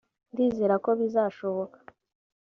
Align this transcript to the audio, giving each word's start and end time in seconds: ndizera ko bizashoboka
ndizera 0.31 0.75
ko 0.83 0.89
bizashoboka 0.99 1.77